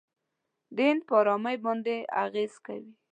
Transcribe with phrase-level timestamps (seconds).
[0.75, 2.91] د هند پر آرامۍ باندې اغېزه کوي.